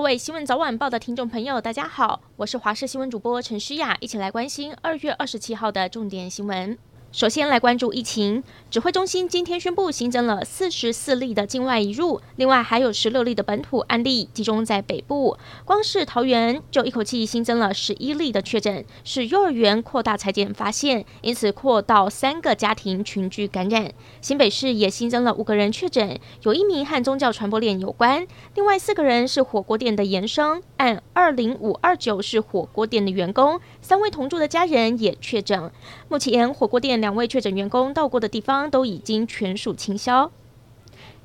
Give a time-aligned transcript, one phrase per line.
[0.00, 6.78] 各位新闻早晚报的听众朋友，大家好，我是华视新闻主播陈诗雅，一起来关心二月二十七号的重点新闻。
[7.12, 15.36] 首先来关注疫情，指挥中心今天宣布新增了四十四例的境外移入，另外还有十六例的本土案例集中在北部。
[15.64, 23.92] 光是桃园就一口气新增了十一例的确诊，是幼儿园扩大裁检发现，因此扩到三个家庭群聚感染。
[24.20, 28.24] 新北市也新增了五个人确诊，有一名和宗教传播链有关，
[28.54, 35.72] 另外四个人是火锅店的延伸，按二零五二九是火锅店的员工，三位同住的家人也确诊。
[36.08, 36.99] 目前火锅店。
[37.00, 40.30] 两位确诊员工到过的地方都已经全数清消。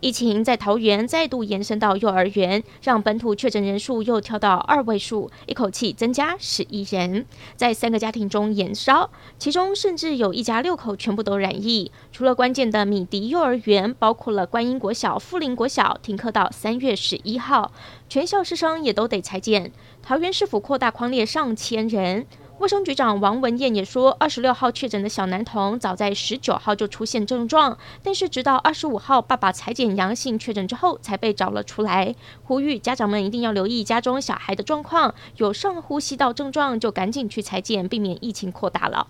[0.02, 7.26] 疫情在桃园再度延伸到幼儿园，让本土确诊人数又跳到二位数，一口气增加十一人，
[7.56, 11.92] 在三个家庭中延烧，其中甚至有一家六口全部都染疫。
[12.12, 17.72] 除了关键的米迪幼儿园，包括了观音国小、富林国小停课到三月十一号，
[18.08, 19.72] 全校师生也都得裁剪。
[20.04, 22.28] 桃园市府扩大框列上千人。
[22.58, 32.16] 卫生局长王文彦也说，二十六号确诊的小男童早在十九号就出现症状，但是直到二十五号爸爸采检阳性确诊之后才被找了出来。
[32.46, 39.08] 呼吁家长们一定要留意家中小孩的状况，有上呼吸道症状就赶紧去采检，避免疫情扩大了。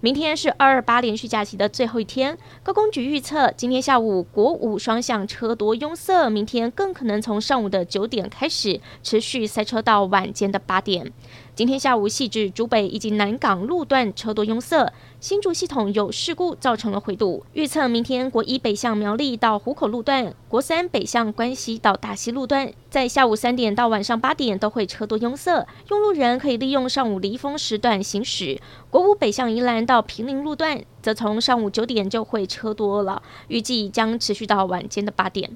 [0.00, 11.12] 明天是二二八连续假期的最后一天，高公局预测，今天下午国五双向车多拥塞，明天更可能从上午的九点开始，持续塞车到晚间的八点。
[11.54, 17.44] 今天下午，汐止、竹北以及南港路段车多拥塞，新竹系统有事故造成了回堵。
[17.52, 28.58] 预测明天国一北向苗栗到湖口路段，国三北向关西到大溪路段，在下午三点到晚上八点都会车多拥塞，用路人可以利用上午离峰时段行驶。
[28.88, 35.54] 国五北向宜兰到平林路段，则从上午九点就会车多了，预计将持续到晚间的八点。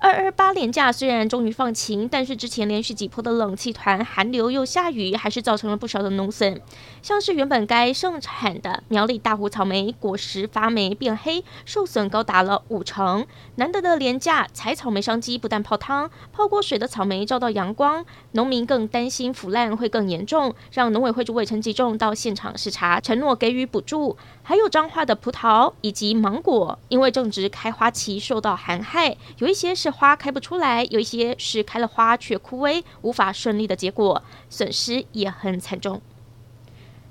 [0.00, 6.60] 二二八连假虽然终于放晴，但是之前连续几波的冷气团、寒流又下雨，还是造成了不少的农损。
[7.02, 13.26] 像是原本该盛产的苗栗大湖草莓，果实发霉变黑，受损高达了五成。
[13.56, 24.16] 难得的连假采草莓商机不但泡汤，泡过水的草莓照到阳光，农民更担心腐烂会更严重，让农委会主委陈吉仲到现场视察，承诺给予补助。
[24.48, 36.00] 还有彰化的葡萄以及芒果，因为正值开花期，受到寒害，有一些是花开不出来，有一些是开了花却枯萎，无法顺利的结果，损失也很惨重。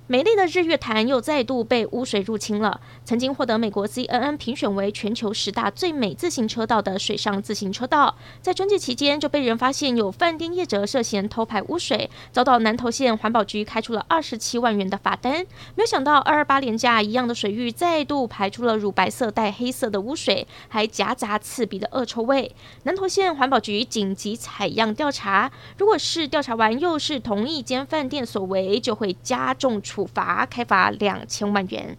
[0.10, 2.80] 美丽的日月潭又再度被污水入侵了。
[3.04, 15.46] 曾经获得美国 CNN 评选为全球十大最美自行车道的水上自行车道，在春季期间就被人发现有饭店业者涉嫌偷排污水，遭到南投县环保局开出了二十七万元的罚单。
[15.76, 22.56] 没有想到二二八连假一样的水域再度排出了乳白色带黑色的污水，还夹杂刺鼻的恶臭味。
[22.84, 29.82] 南投县环保局紧急采样调查，如果是调查完又是同一间饭店所为，就会加重。
[29.98, 31.98] 处罚开罚两千万元。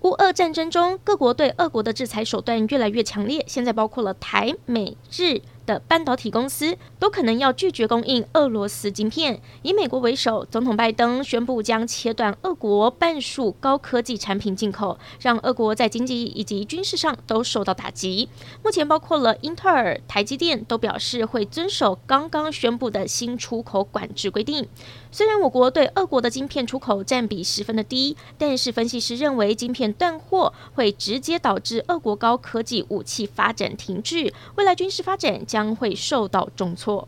[0.00, 5.42] 乌俄战争中，各国对俄国的制裁手段越来越强烈，现在包括了台、美、日。
[5.66, 9.40] 的半导体公司都可能要拒绝供应俄罗斯晶片。
[9.62, 18.28] 以美国为首，总统拜登宣布将切断俄国半数高科技产品进口，让俄国在经济以及军事上都受到打击。
[18.62, 24.68] 目前，包括了英特尔、台积电都表示会遵守刚刚宣布的新出口管制规定。
[25.10, 37.06] 虽然我国对俄国的晶片出口占比十分的低，但是分析师认为，晶片断货会直接导致俄国高科技武器发展停滞，未来军事发展将会受到重挫。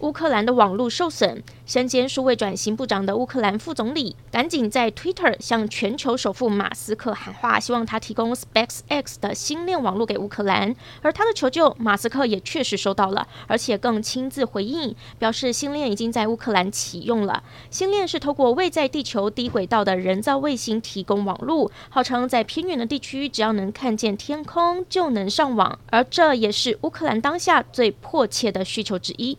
[0.00, 10.76] 乌克兰的网络受损，身兼数位转型部长的乌克兰副总理赶紧在 Twitter 向全球首富马斯克喊话，希望他提供 SpaceX 的星链网络给乌克兰。
[11.00, 17.42] 而他的求救，马斯克也确实收到了，而且更亲自回应，表示星链已经在乌克兰启用了。
[17.70, 29.38] 星链是透过位在地球低轨道的人造卫星提供网络，号称在偏远的地区，只要能看见天空就能上网，而这也是乌克兰当下最迫切的需求之一。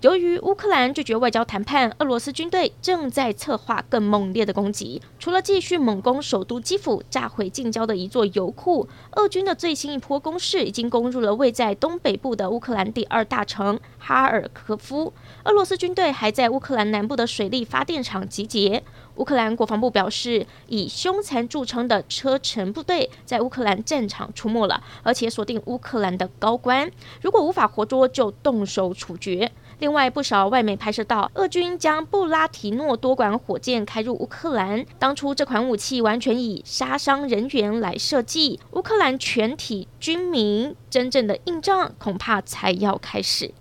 [0.00, 5.02] 由于乌克兰拒绝外交谈判，俄罗斯军队正在策划更猛烈的攻击。
[5.18, 15.12] 除了继续猛攻首都基辅，炸毁近郊的一座油库，俄军的最新一波攻势已经攻入了位在东北部的乌克兰第二大城哈尔科夫。
[15.42, 18.84] 俄罗斯军队还在乌克兰南部的水力发电厂集结。
[19.16, 26.88] 乌克兰国防部表示，以凶残著称的车臣部队在乌克兰战场出没了，而且锁定乌克兰的高官，
[27.20, 29.50] 如果无法活捉，就动手处决。
[29.80, 43.52] 另外不少外媒拍摄到俄军将布拉提诺多管火箭开入乌克兰当初这款武器完全以杀伤人员来设计乌克兰全体军民真正的硬仗恐怕才要开始。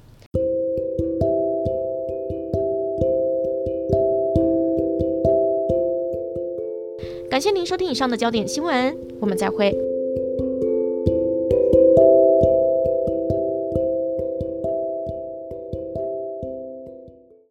[7.30, 9.97] 感谢您收听以上的焦点新闻我们再会。